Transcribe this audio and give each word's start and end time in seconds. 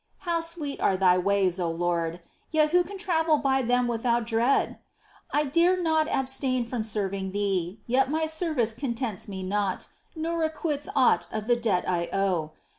How 0.25 0.41
sweet 0.41 0.79
are 0.81 0.97
Thy 0.97 1.19
ways, 1.19 1.59
O 1.59 1.69
Lord! 1.69 2.21
yet 2.49 2.71
who 2.71 2.83
can 2.83 2.97
travel 2.97 3.37
by 3.37 3.61
them 3.61 3.85
without 3.87 4.25
dread? 4.25 4.79
I 5.31 5.43
dare 5.43 5.79
not 5.79 6.07
abstain 6.07 6.65
from 6.65 6.81
serving 6.81 7.33
Thee, 7.33 7.79
yet 7.85 8.09
my 8.09 8.25
service 8.25 8.73
contents 8.73 9.27
me 9.27 9.43
not, 9.43 9.89
nor 10.15 10.43
acquits 10.43 10.89
aught 10.95 11.27
of 11.31 11.45
the 11.45 11.55
debt 11.55 11.87
I 11.87 12.09
owe. 12.11 12.53